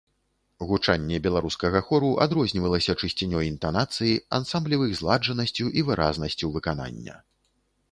Гучанне 0.69 1.19
беларускага 1.27 1.81
хору 1.89 2.09
адрознівалася 2.25 2.95
чысцінёй 3.01 3.45
інтанацыі, 3.53 4.15
ансамблевых 4.39 4.99
зладжанасцю 5.03 5.65
і 5.81 5.87
выразнасцю 5.93 6.53
выканання. 6.59 7.15